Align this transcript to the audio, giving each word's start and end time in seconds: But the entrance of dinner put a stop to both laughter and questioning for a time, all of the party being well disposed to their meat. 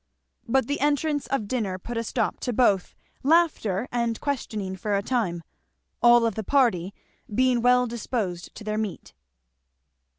But 0.47 0.65
the 0.65 0.79
entrance 0.79 1.27
of 1.27 1.47
dinner 1.47 1.77
put 1.77 1.95
a 1.95 2.03
stop 2.03 2.39
to 2.39 2.51
both 2.53 2.95
laughter 3.21 3.87
and 3.91 4.19
questioning 4.19 4.75
for 4.75 4.95
a 4.97 5.03
time, 5.03 5.43
all 6.01 6.25
of 6.25 6.33
the 6.33 6.43
party 6.43 6.91
being 7.31 7.61
well 7.61 7.85
disposed 7.85 8.55
to 8.55 8.63
their 8.63 8.79
meat. 8.79 9.13